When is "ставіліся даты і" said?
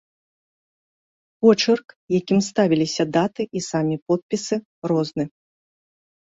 2.49-3.63